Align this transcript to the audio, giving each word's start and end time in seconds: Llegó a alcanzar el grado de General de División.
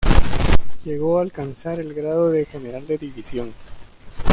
Llegó 0.83 1.19
a 1.19 1.21
alcanzar 1.21 1.79
el 1.79 1.93
grado 1.93 2.31
de 2.31 2.45
General 2.47 2.87
de 2.87 2.97
División. 2.97 3.53